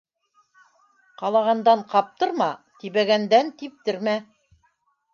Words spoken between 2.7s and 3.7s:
тибәгәндән